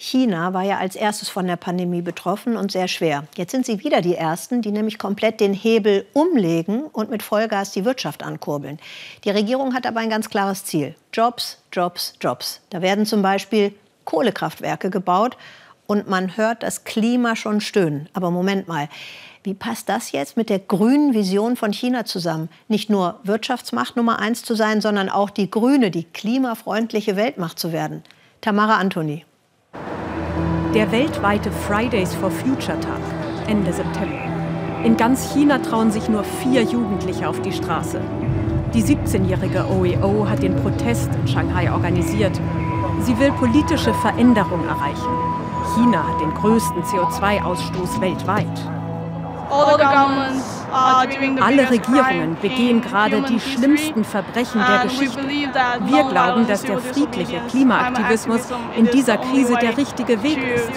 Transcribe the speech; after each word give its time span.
China 0.00 0.54
war 0.54 0.62
ja 0.62 0.78
als 0.78 0.94
erstes 0.94 1.28
von 1.28 1.48
der 1.48 1.56
Pandemie 1.56 2.02
betroffen 2.02 2.56
und 2.56 2.70
sehr 2.70 2.86
schwer. 2.86 3.24
Jetzt 3.36 3.50
sind 3.50 3.66
sie 3.66 3.82
wieder 3.82 4.00
die 4.00 4.14
Ersten, 4.14 4.62
die 4.62 4.70
nämlich 4.70 4.96
komplett 4.96 5.40
den 5.40 5.52
Hebel 5.52 6.06
umlegen 6.12 6.84
und 6.84 7.10
mit 7.10 7.24
Vollgas 7.24 7.72
die 7.72 7.84
Wirtschaft 7.84 8.22
ankurbeln. 8.22 8.78
Die 9.24 9.30
Regierung 9.30 9.74
hat 9.74 9.88
aber 9.88 9.98
ein 9.98 10.08
ganz 10.08 10.30
klares 10.30 10.64
Ziel. 10.64 10.94
Jobs, 11.12 11.58
Jobs, 11.72 12.14
Jobs. 12.20 12.60
Da 12.70 12.80
werden 12.80 13.06
zum 13.06 13.22
Beispiel 13.22 13.74
Kohlekraftwerke 14.04 14.88
gebaut 14.88 15.36
und 15.88 16.08
man 16.08 16.36
hört 16.36 16.62
das 16.62 16.84
Klima 16.84 17.34
schon 17.34 17.60
stöhnen. 17.60 18.08
Aber 18.12 18.30
Moment 18.30 18.68
mal, 18.68 18.88
wie 19.42 19.54
passt 19.54 19.88
das 19.88 20.12
jetzt 20.12 20.36
mit 20.36 20.48
der 20.48 20.60
grünen 20.60 21.12
Vision 21.12 21.56
von 21.56 21.72
China 21.72 22.04
zusammen? 22.04 22.50
Nicht 22.68 22.88
nur 22.88 23.18
Wirtschaftsmacht 23.24 23.96
Nummer 23.96 24.20
eins 24.20 24.44
zu 24.44 24.54
sein, 24.54 24.80
sondern 24.80 25.08
auch 25.08 25.30
die 25.30 25.50
grüne, 25.50 25.90
die 25.90 26.04
klimafreundliche 26.04 27.16
Weltmacht 27.16 27.58
zu 27.58 27.72
werden. 27.72 28.04
Tamara 28.40 28.76
Antoni. 28.76 29.24
Der 30.74 30.92
weltweite 30.92 31.50
Fridays 31.50 32.14
for 32.14 32.30
Future 32.30 32.78
Tag, 32.78 33.00
Ende 33.46 33.72
September. 33.72 34.18
In 34.84 34.98
ganz 34.98 35.32
China 35.32 35.58
trauen 35.58 35.90
sich 35.90 36.10
nur 36.10 36.22
vier 36.22 36.62
Jugendliche 36.62 37.26
auf 37.26 37.40
die 37.40 37.52
Straße. 37.52 38.02
Die 38.74 38.82
17-jährige 38.82 39.64
OEO 39.66 40.28
hat 40.28 40.42
den 40.42 40.54
Protest 40.56 41.08
in 41.14 41.26
Shanghai 41.26 41.72
organisiert. 41.72 42.38
Sie 43.00 43.18
will 43.18 43.32
politische 43.32 43.94
Veränderung 43.94 44.62
erreichen. 44.68 45.08
China 45.74 46.06
hat 46.06 46.20
den 46.20 46.34
größten 46.34 46.82
CO2-Ausstoß 46.82 48.00
weltweit. 48.02 48.46
Alle 50.70 51.70
Regierungen 51.70 52.36
begehen 52.40 52.80
gerade 52.82 53.22
die 53.22 53.40
schlimmsten 53.40 54.04
Verbrechen 54.04 54.60
der 54.60 54.84
Geschichte. 54.84 55.26
Wir 55.26 56.04
glauben, 56.04 56.46
dass 56.46 56.62
der 56.62 56.78
friedliche 56.78 57.40
Klimaaktivismus 57.48 58.48
in 58.76 58.86
dieser 58.90 59.16
Krise 59.18 59.56
der 59.60 59.76
richtige 59.76 60.22
Weg 60.22 60.38
ist. 60.38 60.70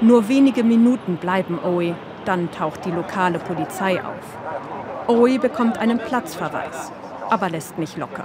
Nur 0.00 0.28
wenige 0.28 0.62
Minuten 0.62 1.16
bleiben 1.16 1.58
Oe, 1.64 1.94
dann 2.24 2.50
taucht 2.50 2.84
die 2.84 2.90
lokale 2.90 3.38
Polizei 3.38 3.98
auf. 4.02 5.08
Oe 5.08 5.38
bekommt 5.38 5.78
einen 5.78 5.98
Platzverweis, 5.98 6.92
aber 7.30 7.48
lässt 7.48 7.78
nicht 7.78 7.96
locker. 7.96 8.24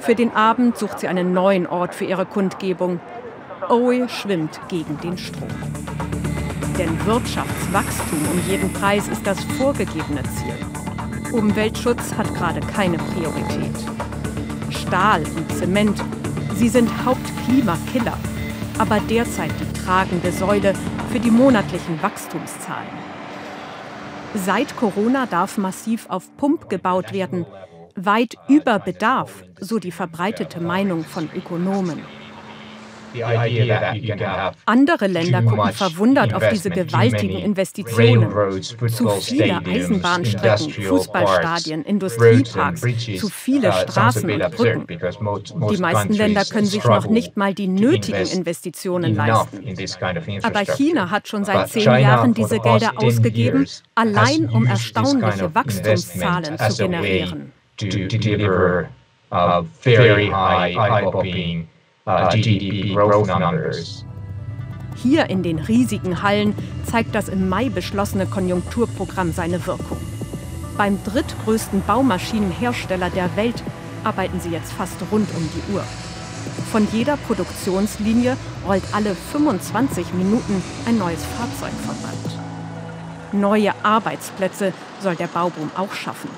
Für 0.00 0.14
den 0.14 0.34
Abend 0.34 0.78
sucht 0.78 1.00
sie 1.00 1.08
einen 1.08 1.32
neuen 1.32 1.66
Ort 1.66 1.94
für 1.94 2.06
ihre 2.06 2.24
Kundgebung. 2.24 3.00
Oe 3.68 4.08
schwimmt 4.08 4.60
gegen 4.68 4.98
den 4.98 5.18
Strom. 5.18 5.48
Denn 6.80 7.04
Wirtschaftswachstum 7.04 8.18
um 8.32 8.40
jeden 8.48 8.72
Preis 8.72 9.06
ist 9.06 9.26
das 9.26 9.44
vorgegebene 9.58 10.22
Ziel. 10.22 10.56
Umweltschutz 11.30 12.14
hat 12.14 12.34
gerade 12.34 12.60
keine 12.60 12.96
Priorität. 12.96 13.76
Stahl 14.70 15.22
und 15.36 15.52
Zement, 15.52 16.02
sie 16.54 16.70
sind 16.70 16.88
Hauptklimakiller, 17.04 18.16
aber 18.78 18.98
derzeit 19.00 19.50
die 19.60 19.78
tragende 19.78 20.32
Säule 20.32 20.72
für 21.12 21.20
die 21.20 21.30
monatlichen 21.30 22.02
Wachstumszahlen. 22.02 22.88
Seit 24.32 24.74
Corona 24.74 25.26
darf 25.26 25.58
massiv 25.58 26.08
auf 26.08 26.34
Pump 26.38 26.70
gebaut 26.70 27.12
werden, 27.12 27.44
weit 27.94 28.36
über 28.48 28.78
Bedarf, 28.78 29.44
so 29.60 29.78
die 29.78 29.92
verbreitete 29.92 30.62
Meinung 30.62 31.04
von 31.04 31.28
Ökonomen. 31.36 32.00
Andere 34.66 35.06
Länder 35.06 35.42
gucken 35.42 35.72
verwundert 35.72 36.34
auf 36.34 36.48
diese 36.50 36.70
gewaltigen 36.70 37.38
Investitionen. 37.38 38.30
Zu 38.88 39.08
viele 39.20 39.60
Eisenbahnstrecken, 39.66 40.70
Fußballstadien, 40.70 41.84
Industrieparks, 41.84 42.80
zu 42.80 43.28
viele 43.28 43.72
Straßen 43.72 44.30
und 44.30 44.50
Brücken. 44.52 44.86
Die 45.70 45.76
meisten 45.78 46.12
Länder 46.12 46.44
können 46.44 46.66
sich 46.66 46.84
noch 46.84 47.08
nicht 47.08 47.36
mal 47.36 47.54
die 47.54 47.68
nötigen 47.68 48.26
Investitionen 48.26 49.14
leisten. 49.14 49.64
Aber 50.42 50.60
China 50.64 51.10
hat 51.10 51.28
schon 51.28 51.44
seit 51.44 51.68
zehn 51.68 51.82
Jahren 51.82 52.34
diese 52.34 52.58
Gelder 52.60 52.92
ausgegeben, 52.96 53.66
allein 53.94 54.48
um 54.48 54.66
erstaunliche 54.66 55.54
Wachstumszahlen 55.54 56.58
zu 56.58 56.76
generieren. 56.82 57.52
Uh, 62.10 62.26
uh, 62.26 62.30
GDP 62.30 62.94
growth 62.94 63.28
numbers. 63.28 64.04
Hier 64.96 65.30
in 65.30 65.42
den 65.42 65.58
riesigen 65.58 66.22
Hallen 66.22 66.54
zeigt 66.84 67.14
das 67.14 67.28
im 67.28 67.48
Mai 67.48 67.68
beschlossene 67.68 68.26
Konjunkturprogramm 68.26 69.32
seine 69.32 69.64
Wirkung. 69.66 69.96
Beim 70.76 70.98
drittgrößten 71.04 71.82
Baumaschinenhersteller 71.86 73.10
der 73.10 73.34
Welt 73.36 73.62
arbeiten 74.02 74.40
sie 74.40 74.50
jetzt 74.50 74.72
fast 74.72 74.96
rund 75.12 75.28
um 75.36 75.48
die 75.54 75.72
Uhr. 75.72 75.84
Von 76.72 76.88
jeder 76.92 77.16
Produktionslinie 77.16 78.36
rollt 78.66 78.82
alle 78.92 79.14
25 79.14 80.12
Minuten 80.14 80.62
ein 80.86 80.98
neues 80.98 81.24
Fahrzeug 81.24 81.72
vom 81.86 81.96
Band. 82.02 82.38
Neue 83.32 83.72
Arbeitsplätze 83.84 84.72
soll 85.00 85.16
der 85.16 85.28
Bauboom 85.28 85.70
auch 85.76 85.92
schaffen. 85.92 86.30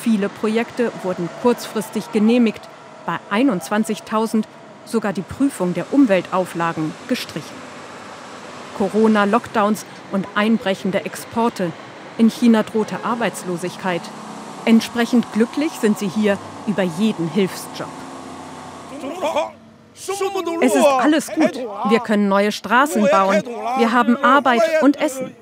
Viele 0.00 0.28
Projekte 0.28 0.92
wurden 1.02 1.28
kurzfristig 1.42 2.12
genehmigt. 2.12 2.62
Bei 3.06 3.18
21.000 3.30 4.44
sogar 4.90 5.12
die 5.12 5.22
Prüfung 5.22 5.74
der 5.74 5.92
Umweltauflagen 5.92 6.92
gestrichen. 7.08 7.54
Corona-Lockdowns 8.78 9.84
und 10.12 10.26
einbrechende 10.34 11.04
Exporte. 11.04 11.72
In 12.18 12.30
China 12.30 12.62
drohte 12.62 13.04
Arbeitslosigkeit. 13.04 14.02
Entsprechend 14.64 15.32
glücklich 15.32 15.72
sind 15.80 15.98
sie 15.98 16.08
hier 16.08 16.38
über 16.66 16.82
jeden 16.82 17.28
Hilfsjob. 17.28 17.88
Es 20.62 20.74
ist 20.74 20.86
alles 20.86 21.30
gut. 21.32 21.54
Wir 21.88 22.00
können 22.00 22.28
neue 22.28 22.52
Straßen 22.52 23.06
bauen. 23.10 23.42
Wir 23.78 23.92
haben 23.92 24.16
Arbeit 24.16 24.62
und 24.82 24.98
Essen. 24.98 25.34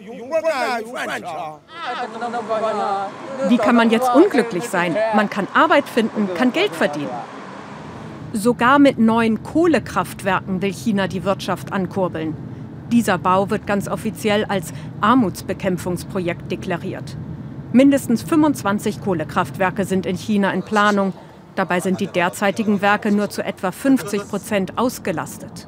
Wie 3.48 3.58
kann 3.58 3.76
man 3.76 3.90
jetzt 3.90 4.12
unglücklich 4.14 4.68
sein? 4.68 4.96
Man 5.14 5.30
kann 5.30 5.46
Arbeit 5.54 5.88
finden, 5.88 6.28
kann 6.34 6.52
Geld 6.52 6.74
verdienen. 6.74 7.10
Sogar 8.34 8.78
mit 8.78 8.98
neuen 8.98 9.42
Kohlekraftwerken 9.42 10.60
will 10.60 10.72
China 10.72 11.08
die 11.08 11.24
Wirtschaft 11.24 11.72
ankurbeln. 11.72 12.36
Dieser 12.92 13.16
Bau 13.16 13.48
wird 13.48 13.66
ganz 13.66 13.88
offiziell 13.88 14.44
als 14.44 14.74
Armutsbekämpfungsprojekt 15.00 16.52
deklariert. 16.52 17.16
Mindestens 17.72 18.22
25 18.22 19.00
Kohlekraftwerke 19.00 19.86
sind 19.86 20.04
in 20.04 20.16
China 20.16 20.52
in 20.52 20.62
Planung. 20.62 21.14
Dabei 21.54 21.80
sind 21.80 22.00
die 22.00 22.06
derzeitigen 22.06 22.82
Werke 22.82 23.12
nur 23.12 23.30
zu 23.30 23.42
etwa 23.42 23.72
50 23.72 24.28
Prozent 24.28 24.76
ausgelastet. 24.76 25.66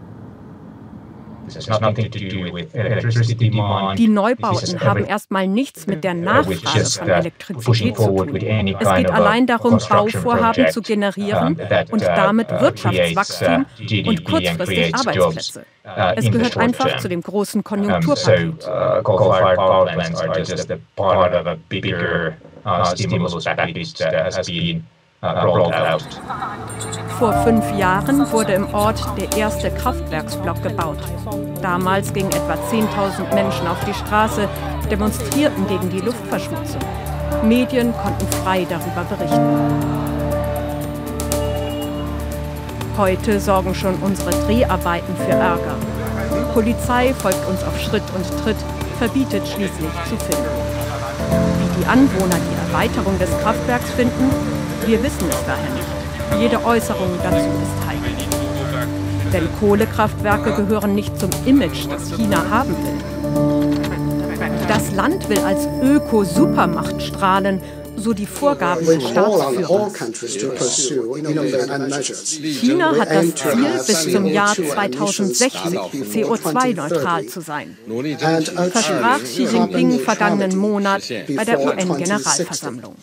Die 3.97 4.09
Neubauten 4.09 4.81
haben 4.81 5.05
erstmal 5.05 5.47
nichts 5.47 5.87
mit 5.87 6.05
der 6.05 6.15
Nachfrage 6.15 6.85
von 6.85 7.09
Elektrizität 7.09 7.97
zu 7.97 8.07
tun. 8.07 8.37
Es 8.37 8.95
geht 8.97 9.11
allein 9.11 9.47
darum, 9.47 9.79
Bauvorhaben 9.89 10.71
zu 10.71 10.83
generieren 10.83 11.59
und 11.91 12.03
damit 12.03 12.51
uh, 12.53 12.61
Wirtschaftswachstum 12.61 13.67
uh, 13.67 14.09
und 14.09 14.25
kurzfristig 14.25 14.95
Arbeitsplätze. 14.95 15.65
Uh, 15.85 16.13
es 16.17 16.31
gehört 16.31 16.57
einfach 16.57 16.99
zu 16.99 17.09
dem 17.09 17.23
großen 17.23 17.65
Konjunkturpaket. 17.65 18.69
stimulus 22.95 23.45
package 23.45 23.95
that 23.95 24.13
has 24.35 24.47
been 24.47 24.85
vor 27.19 27.35
fünf 27.45 27.77
Jahren 27.77 28.33
wurde 28.33 28.55
im 28.55 28.73
Ort 28.73 29.05
der 29.19 29.37
erste 29.37 29.71
Kraftwerksblock 29.71 30.63
gebaut. 30.63 30.97
Damals 31.61 32.11
gingen 32.15 32.31
etwa 32.31 32.55
10.000 32.55 33.35
Menschen 33.35 33.67
auf 33.67 33.77
die 33.85 33.93
Straße, 33.93 34.49
demonstrierten 34.91 35.67
gegen 35.67 35.91
die 35.91 36.01
Luftverschmutzung. 36.01 36.81
Medien 37.45 37.93
konnten 38.03 38.27
frei 38.43 38.67
darüber 38.67 39.05
berichten. 39.15 40.01
Heute 42.97 43.41
sorgen 43.41 43.75
schon 43.75 43.97
unsere 43.97 44.31
Dreharbeiten 44.31 45.15
für 45.17 45.33
Ärger. 45.33 45.77
Polizei 46.55 47.13
folgt 47.13 47.47
uns 47.47 47.63
auf 47.63 47.79
Schritt 47.79 48.05
und 48.17 48.25
Tritt, 48.43 48.57
verbietet 48.99 49.47
schließlich 49.47 49.93
zu 50.09 50.17
filmen. 50.17 50.51
Wie 51.59 51.81
die 51.83 51.87
Anwohner 51.87 52.37
die 52.37 52.73
Erweiterung 52.73 53.19
des 53.19 53.31
Kraftwerks 53.43 53.91
finden, 53.91 54.31
wir 54.87 55.03
wissen 55.03 55.29
es 55.29 55.37
daher 55.47 55.71
nicht. 55.75 55.87
Jede 56.39 56.65
Äußerung 56.65 57.11
dazu 57.23 57.37
ist 57.37 57.87
heikel. 57.87 58.13
Denn 59.33 59.49
Kohlekraftwerke 59.61 60.53
gehören 60.55 60.95
nicht 60.95 61.19
zum 61.19 61.31
Image, 61.47 61.87
das 61.89 62.11
China 62.17 62.49
haben 62.51 62.77
will. 62.77 62.99
Das 64.69 64.93
Land 64.93 65.29
will 65.29 65.41
als 65.41 65.67
Öko-Supermacht 65.83 67.03
strahlen, 67.03 67.61
so 67.97 68.13
die 68.13 68.27
Vorgaben 68.27 68.87
des 68.87 69.09
Staatsführers. 69.09 70.93
China 72.43 72.97
hat 72.97 73.11
das 73.11 73.35
Ziel, 73.35 73.81
bis 73.87 74.13
zum 74.13 74.27
Jahr 74.27 74.55
2060 74.55 75.79
CO2-neutral 76.13 77.27
zu 77.27 77.41
sein. 77.41 77.77
Versprach 78.71 79.23
Xi 79.23 79.45
Jinping 79.45 80.01
vergangenen 80.01 80.57
Monat 80.57 81.03
bei 81.37 81.45
der 81.45 81.61
UN-Generalversammlung. 81.61 82.95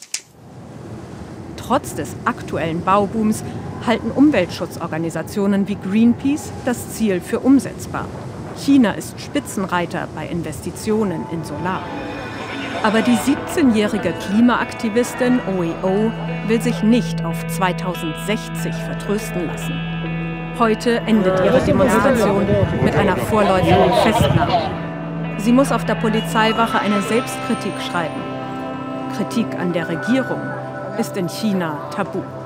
Trotz 1.67 1.95
des 1.95 2.15
aktuellen 2.23 2.81
Baubooms 2.81 3.43
halten 3.85 4.11
Umweltschutzorganisationen 4.11 5.67
wie 5.67 5.75
Greenpeace 5.75 6.53
das 6.63 6.91
Ziel 6.93 7.19
für 7.19 7.41
umsetzbar. 7.41 8.05
China 8.55 8.91
ist 8.91 9.19
Spitzenreiter 9.19 10.07
bei 10.15 10.27
Investitionen 10.27 11.25
in 11.29 11.43
Solar. 11.43 11.83
Aber 12.83 13.01
die 13.01 13.17
17-jährige 13.17 14.13
Klimaaktivistin 14.13 15.41
OEO 15.57 16.09
will 16.47 16.61
sich 16.61 16.83
nicht 16.83 17.25
auf 17.25 17.45
2060 17.47 18.73
vertrösten 18.73 19.47
lassen. 19.47 19.73
Heute 20.57 20.99
endet 20.99 21.37
ihre 21.43 21.59
Demonstration 21.59 22.45
mit 22.81 22.95
einer 22.95 23.17
vorläufigen 23.17 23.91
Festnahme. 24.03 24.71
Sie 25.37 25.51
muss 25.51 25.73
auf 25.73 25.83
der 25.83 25.95
Polizeiwache 25.95 26.79
eine 26.79 27.01
Selbstkritik 27.01 27.73
schreiben. 27.91 28.21
Kritik 29.17 29.47
an 29.59 29.73
der 29.73 29.89
Regierung 29.89 30.39
ist 30.97 31.15
in 31.17 31.27
China 31.27 31.89
tabu. 31.91 32.36